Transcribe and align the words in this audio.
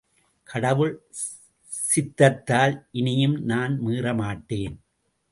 கடவுள் 0.49 0.93
சித்தத்தால் 1.71 2.87
இனியும் 2.91 3.37
நான் 3.43 3.79
மீற 3.79 4.13
மாட்டேன். 4.13 4.75